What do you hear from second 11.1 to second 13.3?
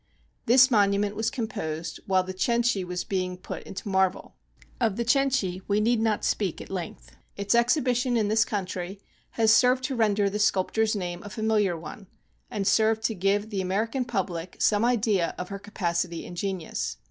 a familiar one, and served to